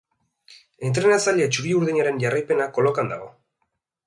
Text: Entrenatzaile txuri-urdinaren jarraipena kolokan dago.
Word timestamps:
Entrenatzaile 0.89 1.47
txuri-urdinaren 1.57 2.19
jarraipena 2.25 2.71
kolokan 2.79 3.15
dago. 3.15 3.31